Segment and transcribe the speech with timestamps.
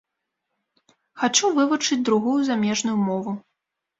[1.23, 3.37] Хачу вывучыць другую замежную мову.